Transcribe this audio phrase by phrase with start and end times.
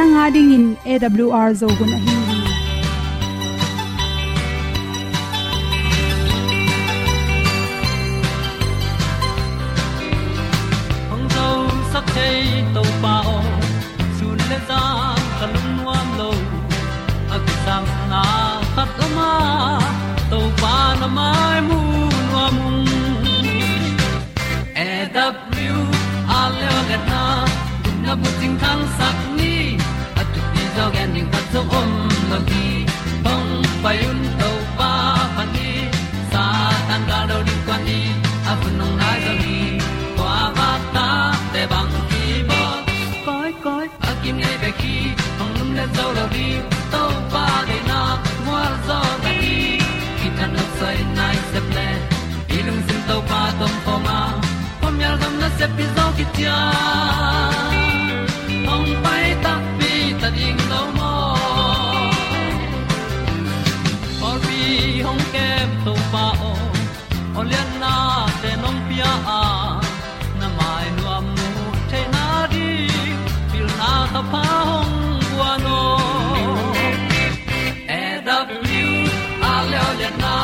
[0.00, 2.14] na nga ding in awr zo gun a hi
[11.10, 11.46] hong zo
[11.92, 12.40] sak chei
[12.74, 13.36] to pa o
[14.16, 14.80] sun le za
[15.38, 16.30] ka lun nuam lo
[17.34, 18.22] a ki sam na
[18.74, 19.30] khat o ma
[20.30, 21.78] to pa na mai mu
[22.30, 22.56] nuam
[24.86, 24.90] e
[25.64, 25.76] w
[26.38, 27.22] a le na le na
[28.06, 29.29] na bu ting kan sak
[31.20, 31.90] ding khat zo om
[32.30, 32.66] lo gi
[33.24, 34.92] hong pai un to pa
[35.36, 35.70] pa ni
[36.32, 36.44] sa
[36.88, 38.00] tan ga do di kwan ni
[38.50, 39.58] a bu nong lai zo ni
[40.18, 41.08] kwa ba ta
[41.52, 42.62] te bang ki bo
[43.26, 44.96] koi koi a kim nei be ki
[45.38, 46.48] hong lum le zo lo di
[46.92, 48.00] to pa de na
[48.46, 49.56] mo zo ta ni
[50.18, 51.88] ki tan no sai nai se ple
[52.56, 54.18] ilung sin to pa tom pa ma.
[54.80, 56.24] Pom yal gam na se pi zo ki
[67.40, 67.82] olian à.
[67.82, 67.94] na
[68.42, 69.42] te nong pia a
[70.40, 71.48] na mai nu am nu
[71.90, 72.68] te na di
[73.50, 74.96] pil na ta pa hong
[75.30, 75.80] bua no
[78.00, 78.70] e w,
[79.50, 80.34] a le olian na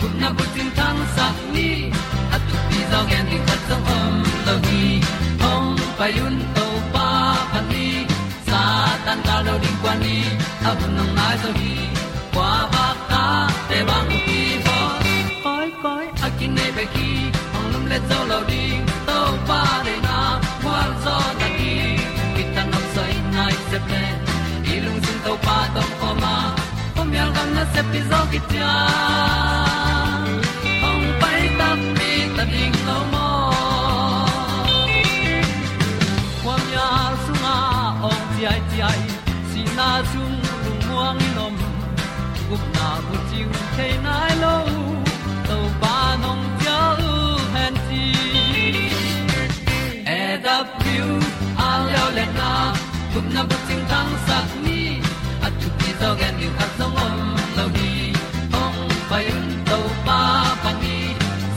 [0.00, 1.70] kun na bu tin tan sa ni.
[2.34, 4.14] At tu pi zo gen di khat zo om
[4.46, 4.84] lo gi
[5.42, 7.08] hong pa yun to pa
[7.52, 7.88] pa ni.
[8.48, 8.62] Sa
[9.04, 10.16] tan da lo ding kwan ni,
[10.68, 11.93] a bu nang mai so gi
[18.34, 19.18] lo ding to
[19.48, 20.18] pa de na
[20.62, 21.74] kwa zo ta ki
[22.36, 22.62] ki ta
[22.94, 24.04] sai nai se ple
[24.74, 26.10] i lung to pa tom ko
[26.96, 28.72] pom yal gam na se pi zo ki tia
[30.88, 31.68] ong pai ta
[31.98, 33.28] mi ta ding lo mo
[38.10, 39.00] ong ti ai ti ai
[39.50, 41.54] si na chung lung muang ni nom
[42.48, 44.33] gup na bu chiu the nai
[53.14, 54.78] gup na bu ting tang sat ni
[55.46, 57.14] at tu ti zo gen ni khat song om
[57.56, 57.90] lo ni
[58.62, 58.78] ong
[59.10, 60.20] pai un to pa
[60.62, 60.96] pa ni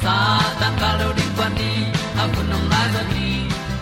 [0.04, 0.16] sa
[0.60, 1.72] tan ka lo ding pa ni
[2.22, 3.30] a bu nong lai zo ni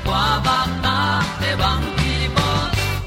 [0.05, 0.97] kwa ba ta
[1.41, 2.47] te bang ki bo.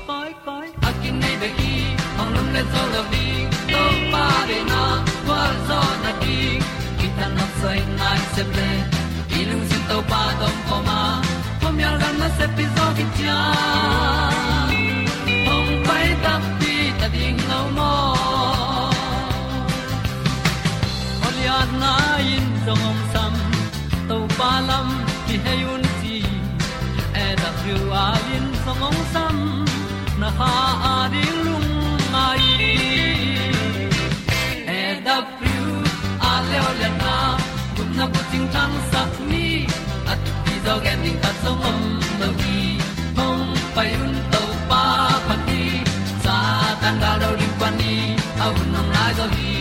[0.08, 1.74] Koi koi a kin nei be ki.
[2.20, 3.26] Ong lum le zo lo ni
[3.72, 4.82] to pa de na
[5.26, 6.38] kwa zo na ki.
[6.98, 8.68] Ki ta na sai nai se ple
[38.30, 39.46] ting tang sat ni
[40.12, 41.80] at ti zo gen ding ta song om
[42.20, 42.58] no gi
[43.18, 43.44] hong
[43.74, 44.82] pai un to pa
[45.26, 45.62] pa ti
[46.24, 46.36] sa
[46.82, 47.94] tan ga do ri pa ni
[48.44, 49.54] au nong lai do gi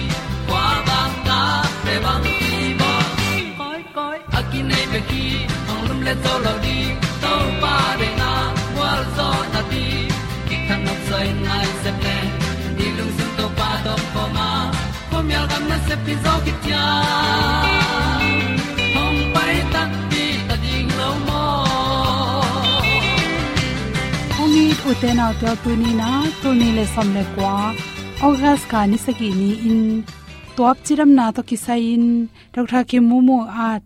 [0.50, 1.40] kwa ba ta
[1.84, 2.52] pe bang ti
[2.82, 2.92] ba
[3.60, 5.24] koi koi a ki nei pe ki
[5.72, 6.78] ong lum le zo lo di
[7.24, 8.32] to pa de na
[8.80, 9.86] wa zo na ti
[10.48, 12.18] ki kan nok sai nai se ple
[12.78, 14.50] ni lung sun to pa do po ma.
[15.10, 16.54] Po mi gam na se pi zo ki
[24.88, 26.10] ong ni thu te na to tu ni na
[26.42, 27.56] tu ni le som le kwa
[28.28, 29.82] august ka ni sagi ni in
[30.56, 32.06] tuap chiram na to kisai in
[32.54, 33.38] dr ki mumu
[33.72, 33.84] at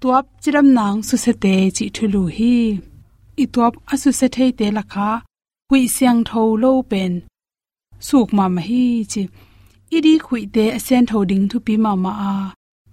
[0.00, 2.54] tuap chiram nang su se te chi thulu hi
[3.42, 5.10] i tuap asu se thei te lakha
[5.68, 7.12] hui siang tho lo pen
[8.08, 9.22] suk ma ma hi chi
[9.96, 12.34] idi khui te asen tho ding thu pi ma ma a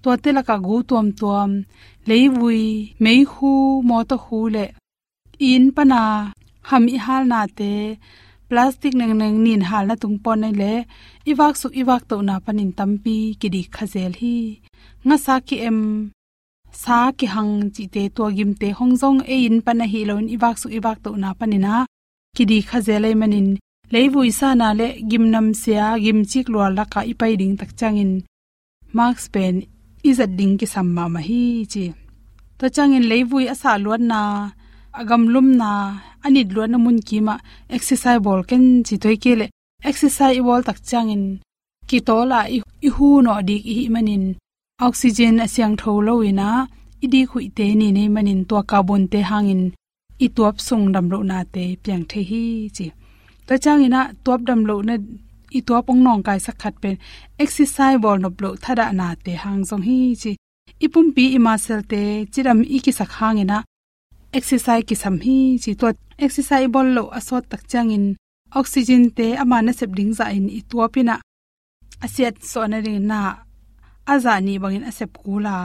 [0.01, 1.49] to te la ka gu tuam tuam
[2.09, 2.61] leivui
[3.03, 3.51] mei hu
[3.87, 4.65] mo to hu le
[5.51, 6.03] in pana
[6.69, 7.71] ham i hal na te.
[8.49, 10.73] Plastic nang nang nin hal na tung pon nei le.
[11.31, 14.35] Iwak su iwak to na panin tampi kidi khazel hi
[15.05, 15.79] nga sa ki em.
[16.83, 20.25] Sa ki hang chi te to gim te hong jong e in pana hi lon
[20.35, 21.73] iwak su iwak to na panina
[22.35, 23.49] kidi khazel ai manin.
[23.93, 28.13] Leivui sa na le gimnam sia gim chik lwa la ka ipai ding tak changin
[28.97, 29.55] marks pen
[30.09, 31.85] izat ding ki samma ma hi chi.
[32.57, 34.21] To changin leivui asa luan na
[34.99, 35.71] agam lum na
[36.25, 37.35] ani lo na mun ki ma
[37.75, 39.45] exercise ball ken chi toy ke le.
[39.89, 41.23] Exercise ball tak changin
[41.89, 42.39] ki to la
[42.87, 44.25] i hu no dik hi manin.
[44.87, 46.47] Oxygen asyang tho lo ina
[47.03, 49.63] i di khu te ni nei manin to carbon te hangin
[50.25, 52.43] i tuap sung dam lo na te piang the hi
[52.75, 52.87] chi.
[53.47, 54.95] Ta chang ina tuap dam lo na,
[55.57, 56.95] i tuap ong nong kai sak khat pen
[57.43, 60.31] exercise bol no blo thada na te hang song hi chi.
[60.85, 62.01] Ipum pi ima sel te
[62.33, 63.37] chiram i ki sak hang
[64.37, 65.87] exercise ki sam hi chi to
[66.25, 68.05] exercise bol lo asot tak changin.
[68.59, 70.61] Oxygen te ama na sep ding za in i
[70.93, 71.15] pina.
[72.05, 73.21] Asiat so na ri na.
[74.13, 75.55] Azani bangin asep kula.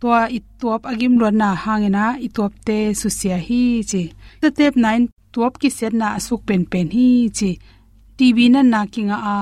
[0.00, 4.02] To i tuap agim lo na hangena i tuap te susia hi chi.
[4.38, 7.08] Step 9 tuap ki set na asuk pen pen hi
[7.38, 7.50] chi.
[8.16, 9.38] Tv na na kinga a.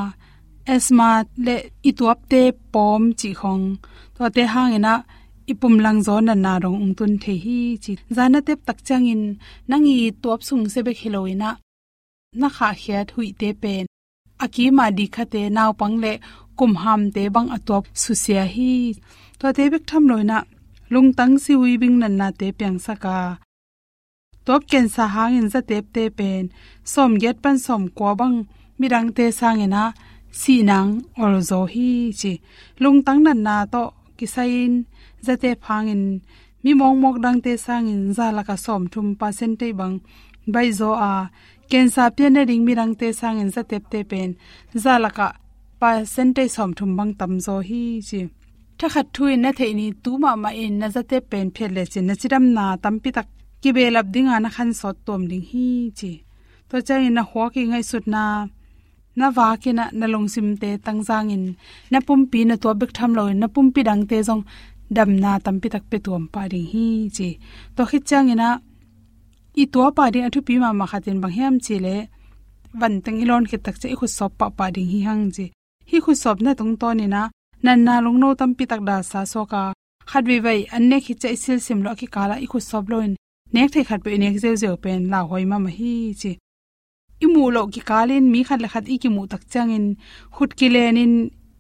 [0.75, 1.11] Asma
[1.47, 1.57] le
[1.89, 2.43] i tuap te
[2.73, 3.65] pom chi khong
[4.15, 4.95] to te hangena
[5.53, 9.23] ipum lang zo na na rong ung tun the hi chi zana tep tak changin
[9.71, 11.51] nangi top sung se be khiloina
[12.41, 13.85] na kha khiat hui te pen
[14.45, 16.13] aki ma di khate naw pang le
[16.59, 18.73] kum ham te bang atop susia hi
[19.39, 20.39] to te bek tham loina
[20.93, 23.19] lung tang si wi bing nan na te pyang saka
[24.47, 26.43] top ken sa hang in za tep te pen
[26.93, 28.37] som get pan som ko bang
[28.79, 29.85] mirang te sang ena
[30.41, 30.91] si nang
[31.23, 32.33] ol zo hi chi.
[32.83, 33.83] Lung tang nan na to
[34.19, 34.73] kisain
[35.27, 36.05] za te phang in
[36.63, 39.97] mi mong mok dang te sang in za la ka som thum percent te bang
[40.55, 41.13] bai zo a
[41.71, 44.31] ken sa pian na ring mirang te sang in za tep te pen
[44.83, 45.27] za la ka
[45.81, 48.21] percentage som thum bang tam zo hi chi
[48.79, 51.83] tha khat thui na thei ni tu ma ma in na zate pen phe le
[51.93, 53.29] chin na chiram na tam pi tak
[53.63, 55.67] ki be lap ding ana khan sot tom ding hi
[55.99, 56.13] chi
[56.69, 58.23] to cha in na ho ki ngai sut na
[59.19, 61.45] na wa ki na na long sim te tang jang in
[61.93, 64.43] na pum pi na to bek tham lo na pum pi dang te jong
[64.97, 66.87] dam na tam pi tak pe tuam pa ding hi
[67.17, 67.29] chi
[67.77, 68.49] to khit chang ina
[69.63, 71.97] i to pa ding athu pi ma ma khatin bang hiam chi le
[72.81, 75.47] van teng ilon khit tak che khu sop pa pa ding hi hang chi
[75.91, 77.23] hi khu sop na tung to ni na
[77.65, 79.63] nan na long no tam pi tak da sa so ka
[80.11, 82.85] khat vi vai an ne khi che sil sim lo ki kala i khu sop
[82.93, 83.13] loin
[83.55, 86.33] nek the khat pe nek zeu zeu pen la hoi ma ma hi chi
[87.25, 89.87] i mu lo ki kalin mi khat la khat i ki mu tak changin
[90.37, 91.13] hut ki lenin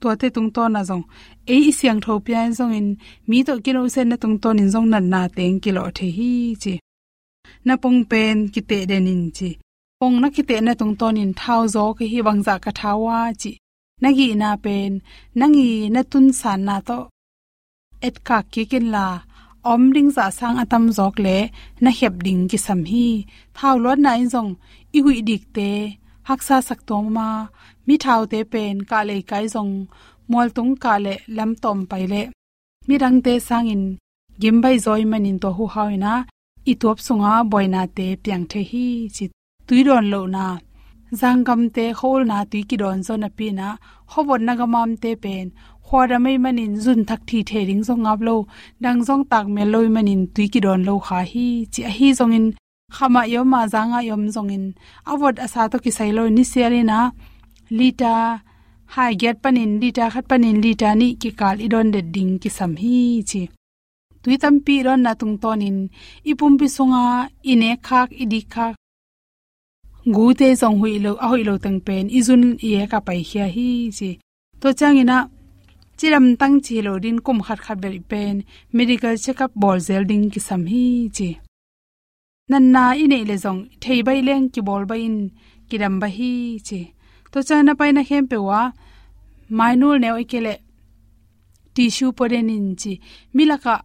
[0.05, 1.05] tua te tung to na zong.
[1.55, 2.89] E i siang tho pya zong in,
[3.29, 6.33] mi to kilo sen na tung to nin zong nan na teng kilo the hi
[6.63, 6.75] chi.
[7.67, 9.51] Na pong pen ki te denin chi.
[10.01, 12.71] Pong na ki te na tung to nin thao zo ki hi wang za ka
[12.81, 13.53] thawa chi.
[14.03, 14.93] Nagi na pen,
[15.39, 16.99] na nangi na tun san na to.
[18.07, 19.07] Et ka ki kin la,
[19.73, 21.39] om ring za sang atam jok le,
[21.83, 23.07] na hep ding ki sam hi.
[23.57, 24.53] Thao lot na in zong,
[24.97, 25.71] i hui dik te
[26.29, 27.29] haksa sak to ma
[27.87, 29.73] mi thau te pen ka le kai jong
[30.31, 32.23] mol tung ka le lam tom pai le
[32.87, 33.85] mi rang te sang in
[34.41, 36.15] gim bai zoi manin to hu hawina
[36.71, 39.25] i top sunga boina te piang the hi chi
[39.67, 40.47] tuiron lo na
[41.21, 43.69] zangam te khol na tui ki don zo na pi na
[44.13, 45.47] hobon na gamam te pen
[45.87, 48.37] khwara mai manin zun thak thi the ring zo ngap lo
[48.83, 52.09] dang zong tak me loi manin tui ki don lo kha hi chi a hi
[52.19, 52.47] zong in
[52.97, 54.65] khama yom ma zanga yom zongin
[55.11, 56.99] awot asa to ki sailo ni seri na
[57.79, 58.15] lita
[58.95, 62.73] hai get panin, lita khat panin, lita ni ki kal idon de ding ki sam
[62.83, 63.43] hi chi.
[64.23, 65.79] Tui tam pi ron na tung tonin
[66.31, 67.05] ipum pi sunga
[67.53, 68.75] ine khak, idi khak.
[70.15, 72.05] Gu te zong hui lo, a hui lo tang pen.
[72.19, 74.11] Izun ye ka pai hia hi chi.
[74.61, 75.19] To changina
[75.99, 78.35] chiram tang chi lo din kum khat khat bel pen.
[78.77, 80.85] Medical checkup bol zel ding ki sam hi
[81.17, 81.29] chi
[82.51, 85.19] nanna ine le zong, thei bai leng ki bol bai in
[85.69, 86.81] kidam ba hi che.
[87.33, 88.61] To chana pai na hem pe wa,
[89.59, 90.55] mainul ne oi kele
[91.75, 92.93] tissue poden in chi.
[93.37, 93.77] Milaka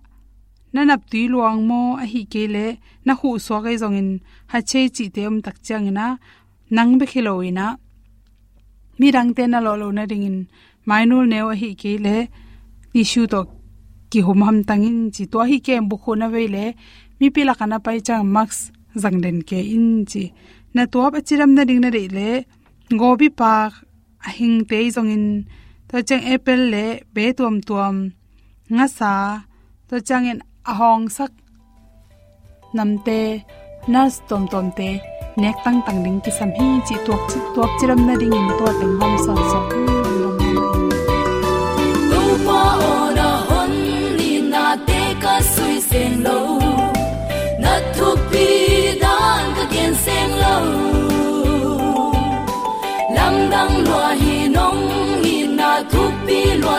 [0.73, 2.65] nanap tui luang mo a hi kele
[3.05, 4.09] na hu so ga zong in
[4.51, 6.05] ha che chi te um tak chang na
[6.75, 7.65] nang be khilo ina.
[8.99, 10.37] Mi rang te na lo lo na ring in
[10.89, 12.15] mainul ne oi hi kele
[12.91, 13.41] tissue to
[14.11, 15.23] ki hum ham tangin chi.
[15.31, 16.65] To hi kem bu khu na ve le
[17.19, 18.49] mi pila kana pai chang max
[19.01, 20.23] zang den ke in chi
[20.75, 22.29] na to ba chiram na ding na re le
[22.99, 23.53] gobi pa
[24.27, 25.25] a hing te zong in.
[25.89, 27.95] To chang apple le, be tuam tuam.
[28.75, 29.13] Nga sa,
[29.89, 30.39] to chang in
[30.71, 31.31] ahong hong sak
[32.75, 33.19] namte
[33.93, 34.89] nas tom tom te,
[35.41, 38.47] nek tang tang ding ki sam hi chi tuak chi tuak chiram na ding in
[38.59, 39.59] to teng hom son so
[42.09, 42.59] tu pa
[42.91, 43.18] ona hon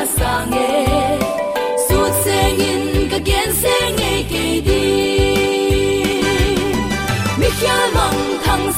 [0.01, 0.69] pi lo sa nge
[1.89, 4.45] su sen in ka gen sen nge ke
[7.39, 7.79] mi khia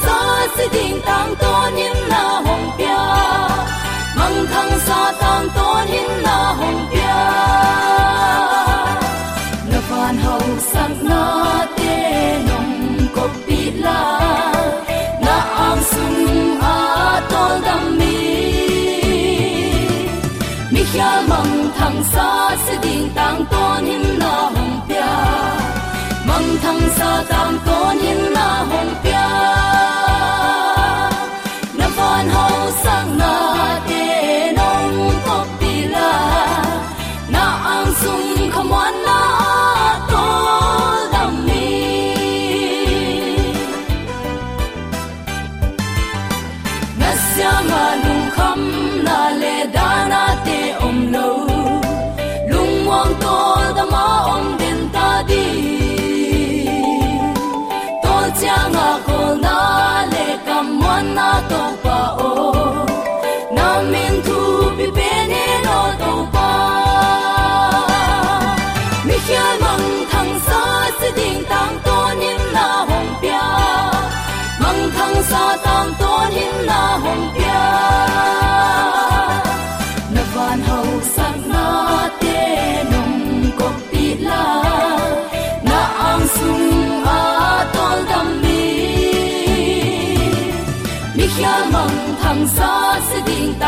[0.03, 0.17] sa
[0.55, 3.01] si ding tang to nhìn na hồng pia
[4.17, 7.17] mang thằng sa tang to nhìn na hồng pia
[9.71, 11.72] na van hau sang na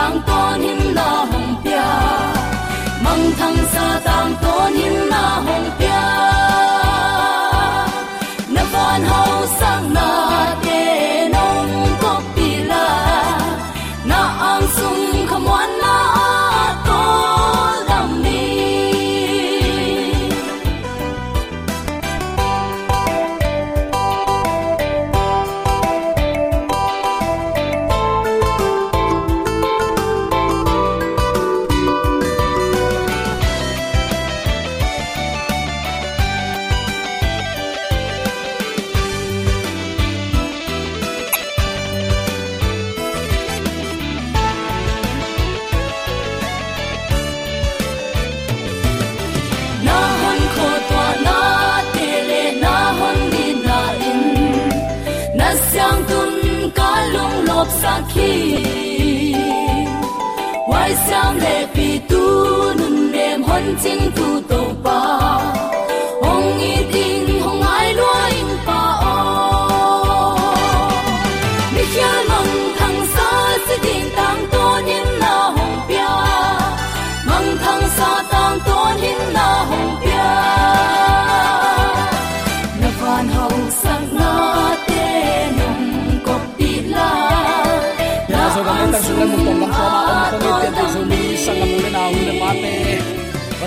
[0.05, 1.89] ding tang to nim na hong pia
[3.03, 5.04] mong thang sa tang to nim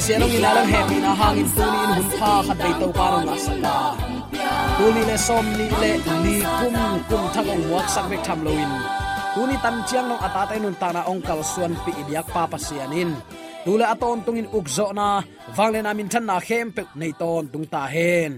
[0.08, 3.52] pasianong inalang happy na hangin tuni in hun pha khat dei tau pa na sa
[3.60, 3.76] ka
[4.80, 5.90] tuni le som ni le
[6.24, 6.76] ni kum
[7.12, 8.72] kum thang ong wak sak bek tham loin.
[9.36, 12.48] Tuni tam chiang nong ata te nun ta na ong kal suan pi ibyak pa
[12.48, 13.12] pasianin
[13.68, 15.20] tule aton tungin ukzo na
[15.52, 18.32] wangle na min than na khem pe nei ton tung ta hen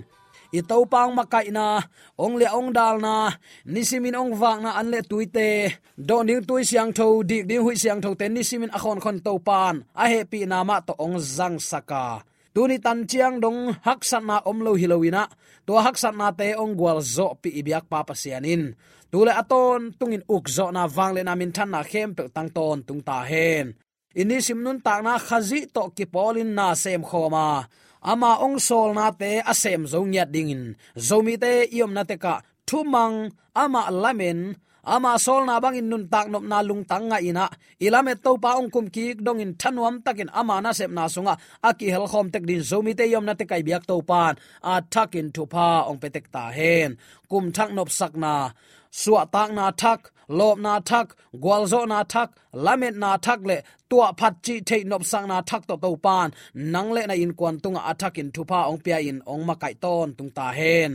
[0.50, 1.78] i to pang makai na,
[2.18, 3.30] ong le ong dal na,
[3.64, 7.76] nisimin ong wak na an le tuite do ning tui siang tho dik ding hui
[7.78, 9.86] siang tho ten nisimin akhon khon to pan.
[9.94, 12.26] A happy na ma to ong zang saka.
[12.50, 15.30] Tuni tan chiang dong hak sat na om lo hilowina
[15.66, 18.74] to hak na te ong gwal zo pi ibyak pa pasianin
[19.10, 22.82] tule aton tungin uk zo na wangle na min than na khem pe tang ton
[22.82, 23.78] tung ta hen
[24.14, 27.68] ini simnun ta na khazi to ki polin na sem khoma
[28.02, 30.74] ama ong sol na te asem zong yat dingin.
[30.96, 36.26] Zomi te iom na te ka thumang ama lamen ama sol na bangin nun tak
[36.32, 37.46] nop na lung tanga ina.
[37.78, 41.36] Ilame to pa ong kum ki dong in thanuam takin ama na sep na sunga.
[41.62, 44.34] Aki hel khom tek din zomi te yom na te kai biak to pan.
[44.64, 46.96] A takin tu pa ong petek ta hen.
[47.30, 48.50] Kum thak nop sak na
[48.98, 51.08] suwa tak na thak lop na thak
[51.42, 52.28] gwalzo na thak
[52.64, 53.56] lamet na thak le
[53.90, 57.32] tua phat chi the nop sang na thak to to pan nang le na in
[57.38, 60.92] kwan tunga athak in thupa ong pia in ong ma kai ton tung ta hen.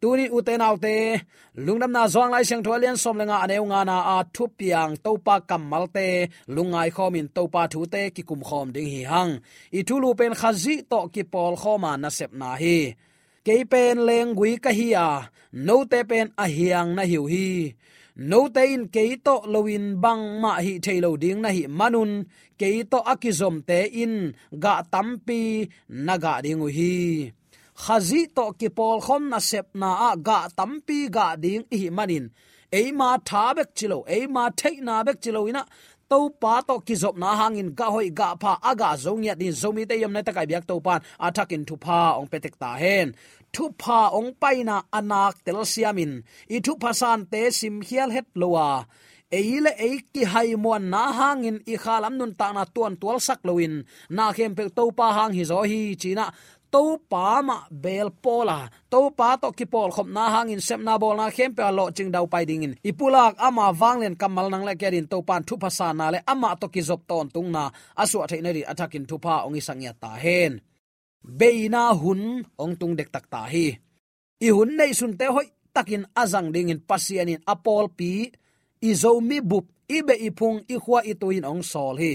[0.00, 0.96] Tuni uten autte
[1.64, 5.36] lungnam na zong lai siang thua som lenga aneu nga na a thu piang topa
[5.48, 6.06] kamal te
[6.54, 9.32] lungai khom in topa thu te ki kum khom ding hi hang.
[9.78, 12.78] I thu lu pen khazi to ki pol khoma na sep na hi
[13.46, 15.08] ke pen leng gui ka hi a,
[15.66, 17.48] no te pen a hiang na hiu hi.
[18.16, 22.12] No te in ke to lowin bang ma hi thailo ding na hi manun
[22.60, 24.14] ke to akizom te in,
[24.62, 25.42] ga tampi
[26.06, 26.94] naga ding hi.
[27.82, 32.26] Khazi to ki pol khom na sep na a, ga tampi ga ding hi manin.
[32.78, 35.62] Eima tha bek chilo eima thei na bek chilo ina
[36.14, 39.54] to pa to ki zop na hangin ga hoi ga pha aga zong ya din
[39.60, 42.70] zomi te yam na ta kai biak to pan athakin thu pha ong petek ta
[42.82, 43.08] hen.
[43.54, 46.12] Thu pha ong paina anak tel siamin,
[46.54, 48.68] i thu phasan te sim hial het lowa.
[49.38, 53.74] Eile eiki hai mo na hangin i khalam nun ta na tuan tual sak loin
[54.16, 56.26] na khem pe to pa hang hi zo hi china
[56.74, 58.66] to pa ma bel pola.
[58.90, 61.94] To pa to ki pol khop na hangin sem na bol na khem pe lo
[61.94, 65.54] ching dau pai ding in ipulak ama wanglen kamal nang le kerin to pan thu
[65.62, 67.70] phasa na le ama to ki zop ton tung na.
[68.02, 70.52] Asu a theinari athakin thu pa ongi sangya ta hen.
[71.38, 73.66] Beina hun ong tung dek tak ta hi.
[74.46, 78.34] I hun nei sun te hoi takin azang ding in pasianin apol pi.
[78.88, 82.12] I zo mi bup, i be i phung, i khwa i tuin ong sol hi.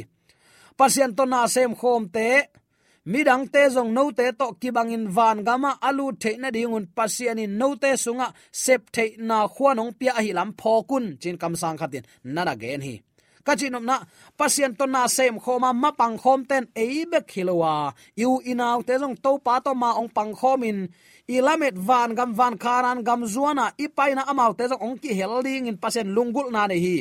[0.78, 2.28] Pasian to na sem khom te
[3.06, 7.76] midang te zong no te to kibangin van gama alu the na dingun pasiani no
[7.76, 12.56] te sunga sep the na khuanong pia hi lam phokun chin kam sang khatin nana
[12.56, 13.02] gen hi.
[13.46, 14.04] Kachinom na
[14.38, 18.94] pasien to na sem khoma ma pang khom ten e be khilowa in inaw te
[19.00, 20.90] jong to pa to ma ong pang khomin
[21.28, 25.78] ilamet van gam van karan gam zuana ipaina amaw te jong ong ki helding in
[25.78, 26.98] pasen lungul na ne hi.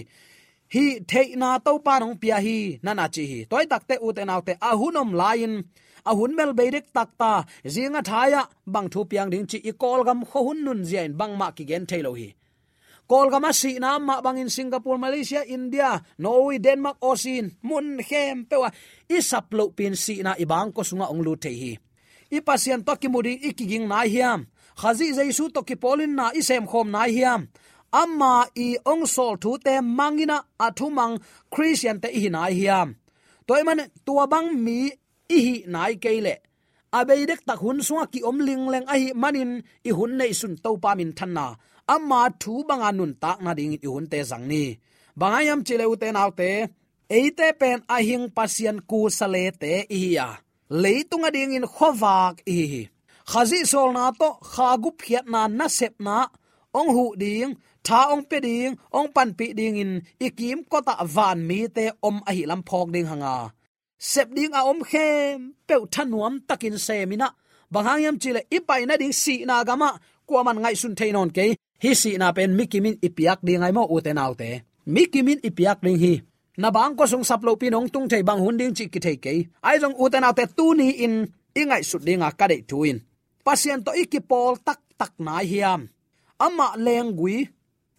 [0.75, 3.39] Hi theina to pa nong pia hi nana chi hi.
[3.51, 5.53] Toy takte u te naw te ahunom lain
[6.11, 7.33] a hun mel beidek takta
[7.75, 8.43] zinga thaya
[8.75, 11.65] bang thu piang ding chi i kol gam kho hun nun zian bang ma ki
[11.71, 12.29] gen thailo hi.
[13.09, 18.45] Kol gama si na ma bang in singapore, malaysia, india, norway, denmark osin mun hem
[18.45, 18.69] pewa.
[19.09, 21.73] I saplo pin si na ibang ko sunga ong lu the hi.
[22.37, 24.47] I pasien to ki mudi i kiging na hiam.
[24.77, 27.49] Khazi jaisu to ki polin na i sem khom na hiam.
[27.93, 31.17] Amma i ong sol thu te mangina athumang
[31.49, 32.93] christian te hi na hiam.
[33.49, 34.93] Toy man, tua bang mi
[35.37, 36.35] i hi nai keile
[36.99, 39.53] abei à dek tak hun suwa ki om ling leng a hi manin
[39.89, 41.47] i hun nei sun to pa min thanna
[41.95, 44.65] amma thu banga nun tak na ding i hun te zang ni.
[45.21, 46.51] Bangayam chile u te nau te
[47.17, 50.29] eite pen a hing pasian ku sale te i ya
[51.27, 51.57] a ding à.
[51.59, 52.83] in khowak i hi
[53.31, 56.17] khazi sol na to khagu phiat na na sep na
[56.79, 57.51] ong hu ding
[57.87, 59.93] tha ong pe ding ong pan pi ding in
[60.27, 63.58] ikim ko ta van mi te om a hi lam phok ding hanga à
[63.99, 67.29] sep ding a om khem pe thanuam takin semina
[67.73, 69.99] banghayam chile ipai na ding si na gama.
[70.29, 71.57] Kwa man ngai sun thainon ke.
[71.83, 74.51] Hi si na pen mikimin ipiak ding ai mo u autte
[74.87, 76.15] mikimin ipiak ding hi.
[76.59, 79.33] Na bang ko sung saplo pinong tung thei bang hun ding chi ki thei ke.
[79.69, 81.15] Ai jong u autte tu ni in.
[81.59, 82.99] Ingai sut a ka dei tuin
[83.45, 85.89] pasien to ikipol tak tak nai hiam.
[86.39, 87.49] Ama lengui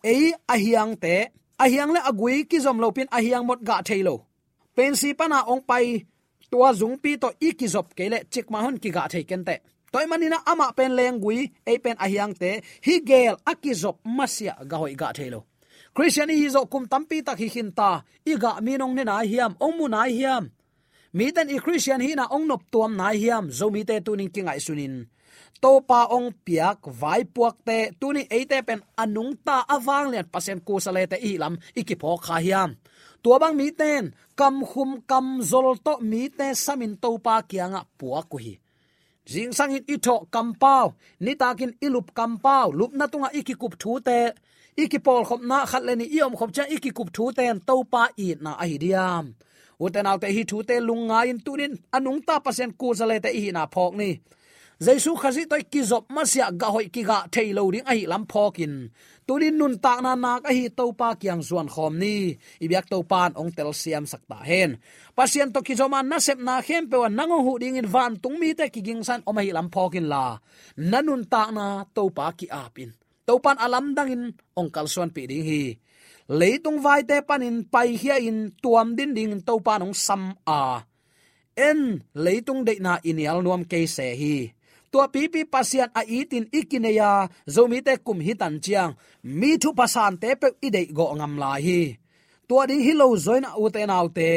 [0.04, 1.16] ei ahiang te.
[1.60, 4.29] Ahiang le agui ki zom lo pin ahiang mot ga thailo
[4.80, 6.08] pensi pana ong à, pai
[6.48, 9.56] tua zung pi to ikizop kele chik ma hon ki ga thei kente
[9.92, 12.52] toy manina ama pen lengui e pen à ahyang te
[12.86, 15.44] hi gel à akizop masia ga hoi ga thelo
[15.96, 17.92] christian hi zo kum tampi tak hi hin ta
[18.32, 20.44] i ga minong ne na hiam ong mu na hiam.
[21.18, 24.32] Mi ten i christian hi na ong nop tuam na hiam zo mi te tuning
[24.36, 24.96] kingai sunin
[25.62, 30.60] to pa ong piak vai puak te tuni eite pen anung ta awang lian pasen
[30.68, 32.72] ku sale te i lam ikipo kha hiam.
[33.24, 34.04] Tua bang mi ten
[34.40, 38.54] kam khum kam zol to mi te samin to pa kianga puak ku hi
[39.30, 40.86] jing sang in ito kampao
[41.24, 44.20] ni takin ilup kampao lup na tunga ikikup thu te
[44.84, 48.28] ikipol khop na khat le ni iom khop cha ikikup thu ten to pa i
[48.44, 49.26] na ai diam
[49.84, 53.50] uten autte hi thu te lunga in tunin anung ta pasen ku zale te hi
[53.56, 54.10] na phok ni
[54.86, 58.24] jaisu khazi toy ki zop masya ga hoi ki ga thailo ding a hi lam
[58.32, 58.74] phokin
[59.30, 62.34] tunin nun ta na na ka hi to pa kyang zuan khom ni.
[62.66, 64.82] Ibyak to pan ong tel siam sakta hen.
[65.14, 68.18] Pasien to ki zoma na sep na khem pe wan nang hu ding in van
[68.18, 70.42] tung mi te ki ging san om hi lam phokin la.
[70.92, 72.90] Nanun ta na to pa ki apin
[73.30, 74.24] to pan alam dang in
[74.58, 75.64] ong kal suan pi ding hi.
[76.40, 80.82] Leitung vai te panin pai hia in tuam din ding to pan ong sam a.
[81.54, 84.38] En leitung de na inial nuam ke se hi
[84.92, 87.10] tua pipi pasian a itin ikineya
[87.56, 88.92] zomi te kum hitan chiang.
[89.40, 91.82] Mi thu pasan te pe idei go ngam lai hi.
[92.48, 94.30] Tua ding hi lo zoina u te nau te,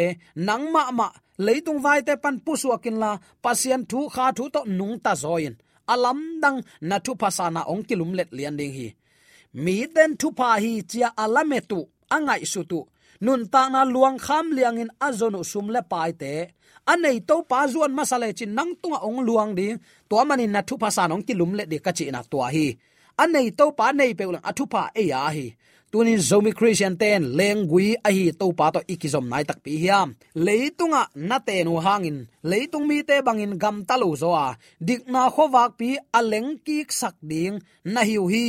[0.46, 1.08] nang ma ma,
[1.46, 3.10] leitung vai te pan pusu akin la,
[3.44, 5.54] pasian thu kha thu to nung ta zoin.
[5.92, 8.88] Alam dang na thu pasana ong kilum let lian ding hi.
[9.64, 11.80] Mi den thu pa hi chia alametu
[12.14, 12.80] angai su tu.
[13.24, 16.34] Nun ta na luang kham liang in azonu sum le pai te.
[16.92, 19.76] Anei to pa zuan masale chin nang tunga ong luang ding
[20.12, 22.66] to manin na thu pasan ong kilum le de ka chi na to hi.
[23.22, 25.46] Anei to pa nei pe ulang athupa e ya hi.
[25.90, 30.08] Tunin zomi christian ten lengui a hi to pa to ikizom nai tak pi hiam
[30.46, 32.18] leitunga na te nu hangin.
[32.50, 34.48] Leitung mi te bangin gam talu zo a
[34.86, 37.56] dik na khowak pi aleng ki sak ding
[37.92, 38.46] na hiu hi.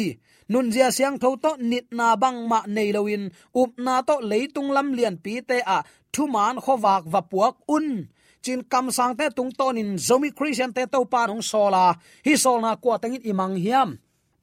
[0.52, 3.24] Nun zia siang tho to nit na bang ma nei loin
[3.62, 5.78] up na to leitung lam lian pi te a
[6.14, 7.88] thu man khowak va puak un
[8.44, 12.34] chin kam sang te tung ton in zomi christian te to pa rong sola hi
[12.44, 13.90] sol na kwa tengin imang hiam.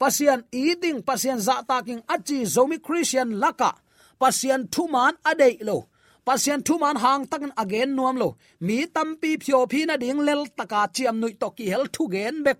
[0.01, 3.77] Pasian eating pasian za taking achi zomi christian laka
[4.21, 5.79] pasian thuman adei lo.
[6.25, 8.29] Pasian thuman hang takin again nuam lo.
[8.67, 12.37] Mi tampi phyo phi na ding lel taka chiam nui to ki hel thu gen
[12.45, 12.59] bek.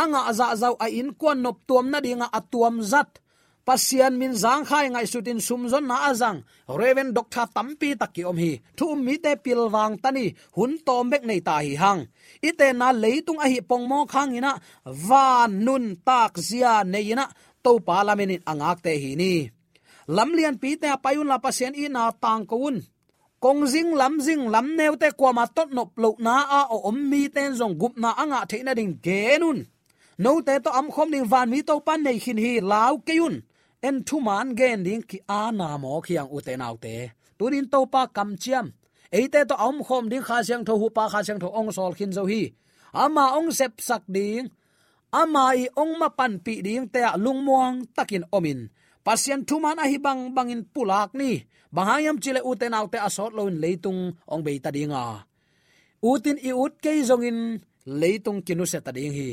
[0.00, 3.21] Anga aza zau a in kwan nop tuam na dinga atuam zat
[3.66, 6.38] pasian min zang khai ngai sutin sumzon na azang.
[6.80, 8.52] Reven doctor tampi takki om hi.
[8.76, 12.00] Thu mi te pilwang tani, hun tom bek nei ta hi hang.
[12.48, 14.52] Ite na leitung a hi pongmo khang ina
[15.08, 17.24] van nun tak zia neina
[17.64, 19.32] to parlament angak te hi ni.
[20.16, 22.76] Lamlian pi te payun la pasian i na tang kun
[23.42, 26.76] kong jing lam jing lam neu te kwa ma tot nop lo na a o
[26.90, 29.58] om mi ten zong gup na anga theina ding genun
[30.22, 33.34] no te to am khom ding van mi to pan nei khin hi lau keun
[33.88, 36.96] en thu man gen ding ki a na mo khiang u te nau te
[37.38, 38.66] tunin to pa kam chiam.
[39.18, 41.92] Eite to om khom ding kha siang tho hu pa kha siang tho ong sol
[41.98, 42.42] khin zo hi.
[43.04, 44.46] Ama ong sep sak ding.
[45.20, 48.60] Ama i ong ma pan pi ding te lung muang takin omin.
[49.06, 51.30] Pasien thuman a hi bang bangin pulak ni.
[51.74, 54.00] Bahayam chile uten autte asot loin leitung
[54.32, 55.04] ong beita dinga
[56.02, 57.38] utin i ut ke zongin
[57.86, 59.30] leitung kinu se ta ding hi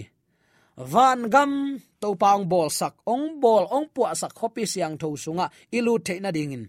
[0.79, 5.45] van gam to pang bol sak ong bol ong pu sak khopi siang tho sunga
[5.77, 6.63] ilu the na dingin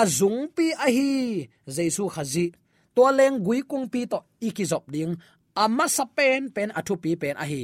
[0.00, 2.46] azung pi ahi jesu khazi
[2.94, 5.12] to leng gui kung pi to ikizop ding
[5.56, 7.62] ama sapen pen athu pi, pen ahi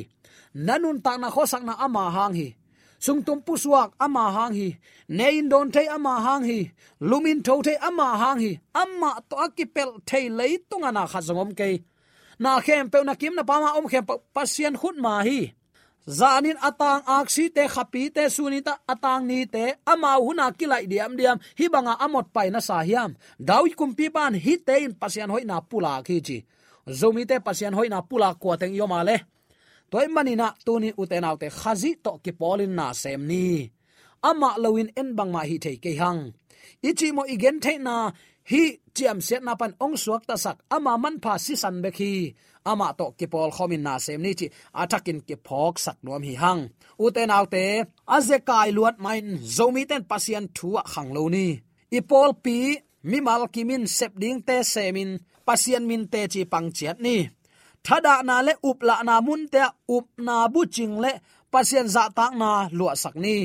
[0.57, 2.49] nanun ta na khosak na ama hang hi.
[3.05, 4.69] Sung tum pu suak ama hang hi.
[5.09, 6.59] Nein don thei ama hang hi.
[7.09, 8.53] Lumin tho thei ama hang hi.
[8.83, 11.69] Amma to akipel thei lei tunga na khazongom ke
[12.43, 15.39] na khem pe na kim na pa ma om khem pasien khut ma hi
[16.07, 21.39] zanin atang aksi te khapi te sunita atang ni te ama huna kilai diam diam.
[21.59, 23.19] Hi banga amot pai na sa hiam.
[23.39, 26.39] Dawi kumpi ban hi te in pasian hoi na pula khi chi.
[26.87, 29.17] Zomi te pasian hoi na pula ko teng yo male
[29.91, 33.71] toy manina tuni uten autte khazi to ki polin na sem ni.
[34.23, 36.33] Ama lawin en bang ma hi te ke hang.
[36.83, 38.11] Ichi mo igen the na
[38.51, 38.63] hi
[38.95, 40.59] chiam set na pan ong suak ta sak.
[40.71, 42.35] Ama man pha si san be khi
[42.71, 44.47] ama to kipol khomin na sem ni chi,
[44.83, 46.63] atakin ki phok sak nuam hi hang.
[47.05, 47.65] Uten autte te
[48.17, 49.27] aze kai luat main
[49.57, 51.47] zomi ten pasien thua khang lo ni.
[51.99, 52.57] Ipol pi,
[53.11, 55.11] mi mal kimin sep ding te semin,
[55.47, 57.17] pasien min te chi pang chiat ni.
[57.85, 59.63] Thada na le up la na mun te
[59.97, 61.13] up na bu ching le,
[61.53, 63.37] pasien za tak na lua sak ni.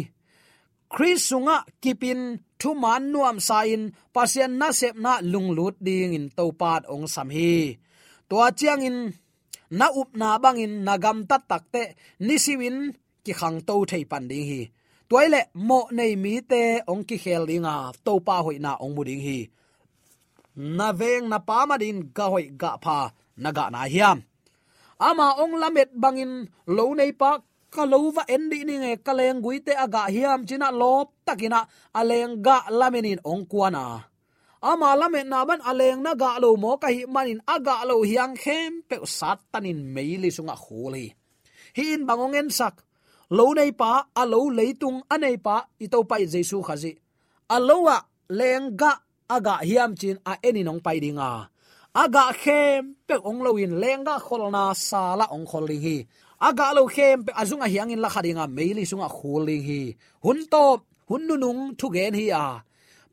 [0.93, 2.21] Chris sunga kipin
[2.59, 3.81] thu man nuam sain,
[4.15, 7.51] pasien na sep na lung lut ding in topat ong sam hi
[8.31, 8.97] to chiang in,
[9.75, 11.83] na up na bang in, na gam ta tak te
[12.27, 12.77] nisiwin
[13.25, 14.61] ki khang to thei pan ding hi.
[15.09, 19.03] Toile mo nei mi te, ong ki khel dinga to pa hoi na ong mu
[19.03, 19.39] ding hi.
[20.77, 22.97] Na veng na pa ma din, ga hoi ga pha,
[23.43, 24.17] na ga na hiam.
[25.07, 26.33] Ama ong lamet bangin
[26.75, 27.31] lo nei pa,
[27.75, 31.07] ka lo va en di ni nge, ka leng gui te aga hiam china lop
[31.27, 31.59] takina
[31.99, 34.10] aleng ga lamenin ong kuana
[34.61, 38.37] ama lame na ban aleng na ga lo mo ka hi manin aga lo hiang
[38.37, 41.09] khem, pe sat tanin meili sunga khuli.
[41.77, 42.85] Hi in bangongen sak,
[43.33, 46.93] lo nei pa, a lo leitung anei pa, ito pai jesu khazi.
[47.49, 47.89] A lo
[48.29, 48.91] leng ga
[49.35, 51.49] aga hiam chin a eni nong pai dinga.
[51.91, 55.97] Aga khem, pe ong lo in lenga kholna sala ong kholi hi.
[56.39, 59.81] Aga lo khem, pe azunga hiang in la khadinga meili sunga khuli hi.
[60.23, 60.65] Hun to
[61.09, 62.45] hun nunung thu gen hi a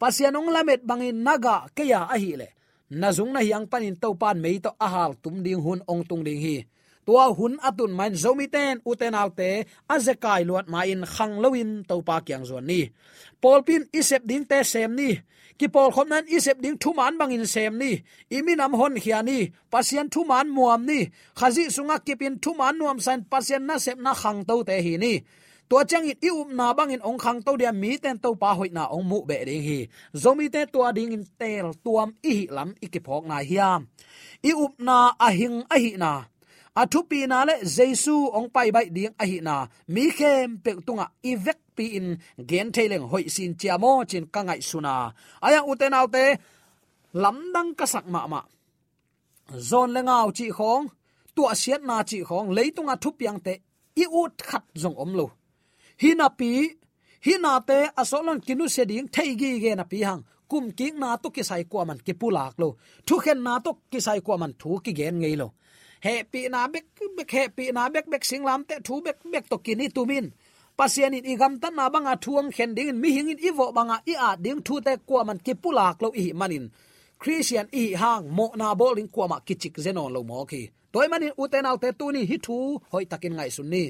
[0.00, 2.54] pasianong lamet bangin naga keya ahile,
[2.90, 6.40] nazung na hiang panin to pan mei to ahal tum ding hun ong tung ding
[6.40, 6.66] hi.
[7.08, 12.44] Tua hun atun main zomi ten uten autte azekai luat main khang loin to kyang
[12.44, 12.92] zon ni.
[13.40, 15.16] Polpin isep ding te sem ni.
[15.58, 18.04] Ki pol khom nan isep ding thu man bangin sem ni.
[18.36, 19.38] Imi nam hon khia ni
[19.72, 21.08] pasien thu man muam ni.
[21.38, 24.94] Khazi sunga kipin thu man nuam san pasien na sep na khang to te hi
[25.04, 25.12] ni
[25.68, 28.54] to chang it i up na bangin ong khang to dia mi ten to pa
[28.54, 29.80] hoi na ong mu be ding hi.
[30.14, 33.86] Zomi te to ding in tel tuam i lam ikiphok na hiam
[34.42, 36.24] i up na ahing ahi na.
[36.80, 39.66] Athu pi na le jesu ong pai bai ding a hi na.
[39.88, 42.08] Mi khem pe tunga i vek pi in
[42.50, 44.94] gen thaileng hoi sin chia mo chin ka ngai suna
[45.46, 46.24] aya uten autte
[47.22, 48.40] lamdang ka sak ma ma.
[49.68, 50.84] Zon le ngau chi khong,
[51.34, 53.54] tua siat na chi khong leitunga thu piang te
[54.02, 55.26] i ut khat zong om lo
[56.02, 56.50] hina pi
[57.26, 60.22] hina te asolon kinu se ding thei gi ge na pi hang.
[60.50, 62.68] Kum ki na to ki sai kwa man ki pulak lo.
[63.06, 65.48] Thu khen na to ki sai kwa man thu ki gen ngei lo.
[66.04, 69.44] He pi na bek bek, he pi na bek bek singlam te thu bek bek
[69.50, 70.26] to kini tumin
[70.78, 74.14] pasian in igam tan na banga thuang khen ding mi hing in iwo banga i
[74.28, 76.64] a ding thu te kwa man ki pulak lo i manin
[77.22, 80.62] christian i hang mo na bowling kwa ma kichik zenon lo mo ki.
[80.92, 82.56] Toy manin uten au te tu ni hi thu,
[82.92, 83.84] hoi takin ngai sun ni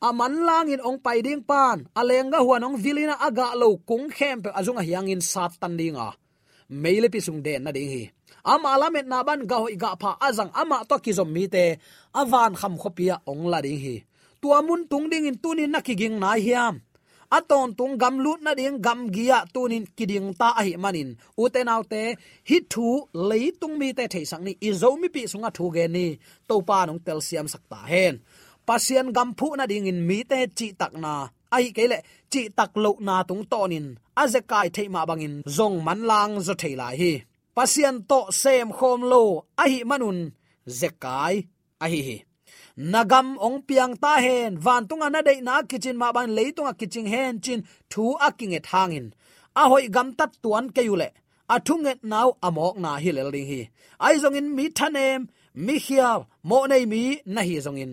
[0.00, 4.44] aman lang in ong pai ding pan alenga huan ong vilina aga lo kung khem
[4.44, 6.12] pe azunga hiang in sat tan dinga.
[6.68, 8.04] Meile pi sung den na ding hi
[8.44, 11.78] ama alamet na ban ga hoi ga pha azang ama to ki zom mi te.
[12.20, 13.96] Avan kham khopia ong la ding hi
[14.40, 16.74] tua mun tung ding in tunin na kiging na hiam.
[17.26, 21.10] Aton tung gam lut na ding gam gia tunin kiding ta ahi hi manin
[21.42, 22.14] uten autte
[22.48, 22.88] hi thu
[23.60, 26.06] tung mi te thei sang ni, izo mi pi sunga thu ge ni.
[26.48, 28.14] To pa nong tel siam sakta hen
[28.68, 31.14] pasian gam phu na ding in mi te chi tak na.
[31.56, 31.98] Ai ke le,
[32.32, 33.86] chi tak lo na tung tonin
[34.22, 37.12] azekai thei ma bangin zong man lang zo thei lai hi.
[37.56, 39.22] Pasian to sem khom lo,
[39.62, 40.18] a hi manun.
[40.80, 41.34] Zekai
[41.84, 42.16] a hi hi.
[42.92, 47.06] Nagam ong piang ta hen, van tunga na dei na kitchen ma ban leitunga kitchen
[47.12, 49.06] hen chin thu aking et hangin
[49.60, 51.08] a hoi gam tat tuan ke yule
[51.54, 53.60] a thunget naw amok na hi lel ding hi.
[54.06, 55.20] Ai zong in mi thanem
[55.66, 56.08] mi khia
[56.48, 57.02] mo nei mi
[57.34, 57.92] na hi zong in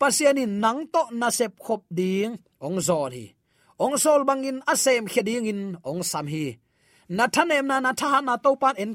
[0.00, 2.32] pasiani nang to na sep khop ding,
[2.64, 3.26] ong zon hi.
[3.80, 6.56] Ong sol bangin asem kheding in, ong sam hi.
[7.16, 8.92] Na thanem na na tha na to pan en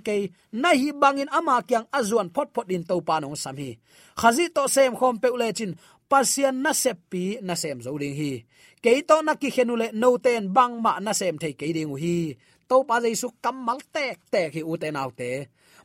[0.61, 3.77] na hi bangin ama kyang azuan phot phot din to pan ong sam hi.
[4.19, 5.71] Khazi to sem khom pe ule chin,
[6.09, 8.31] pasian na sep pi, na sem zo ding hi.
[8.83, 12.17] Ke to na ki khenule no ten bang ma na sem thei ke ding hi.
[12.69, 15.31] To pa jaisu kamal tek tek hi u te nau te.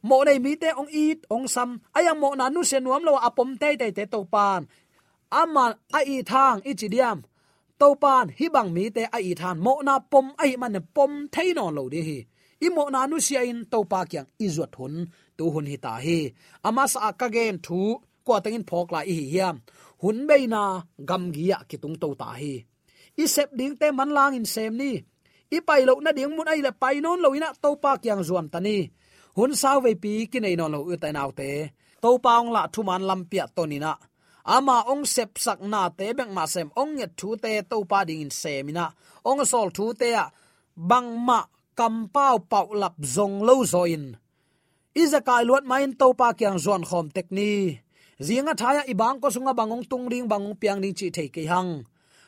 [0.09, 3.21] Mo nei mi te ong it, ong sam, ayang mo na nu se nuam lo
[3.21, 4.65] apom te te te to pan
[5.41, 5.65] ama
[5.99, 7.19] a i thang i chi diam
[7.81, 11.13] to pan hi bang mi te a i than mo na pom, ai man pom
[11.35, 12.19] thei no lo di hi
[12.67, 14.95] i mo na nu sia in to pa kyang i zuat hun
[15.37, 16.19] tu hun hi ta hi
[16.69, 17.81] ama sa ka gen thu
[18.27, 19.57] ko tengin phok la hi hiam.
[20.03, 20.63] Hun be na,
[21.09, 22.55] gam gia ki tung to ta hi
[23.23, 24.93] i sep ding te man lang in sem ni.
[25.57, 28.23] I pai lo na ding mun ai le pai non lo ina to pa kyang
[28.29, 28.77] zuam tani
[29.37, 31.51] hun saw ve pi ki nei no lo u ta nau te
[32.03, 33.93] to pa ong la thu man lam pia to ni na
[34.45, 38.05] ama ong sep sak na te bang ma sem ong nge thu te to pa
[38.09, 38.87] ding in semina
[39.25, 40.27] ong sol thu te a
[40.77, 41.41] bang ma
[41.79, 44.17] kam pau pau lap zong lo zo in.
[44.95, 47.79] Izakai luat main to pa kyang zon khom tek ni.
[48.21, 51.85] Zinga thaya ibang ko sunga bangong tung ring bangong piang ning chi thei ke hang.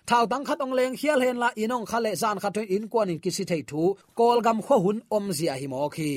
[0.08, 3.20] Thao tang khat ong leng hial hen la inong khale zan khat in kwan in
[3.20, 3.82] kisi thei thu.
[4.18, 6.12] Kol gam kho hun om zia hi mo khi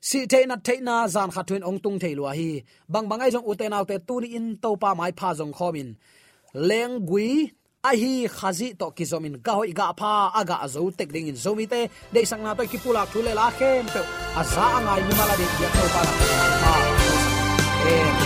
[0.00, 2.64] si the na the na zan kha thun ong tung the hi.
[2.88, 5.96] Bang bangai jong uten autte tu ni in to pa mai pha jong khomin
[6.54, 7.52] leng gui,
[7.84, 11.34] a hi khazi to ki zomin ga hoi ga pha aga azu tek ding in
[11.34, 11.88] zomi te.
[12.12, 14.02] De sang na to ki pula thule la khem pe.
[14.40, 16.12] A za angai ni mala de ya to pa la
[16.64, 16.74] ha
[17.86, 18.25] amen